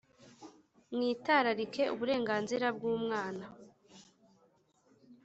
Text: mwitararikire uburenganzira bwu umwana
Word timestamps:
mwitararikire 0.93 1.91
uburenganzira 1.93 2.67
bwu 2.75 2.89
umwana 2.99 3.45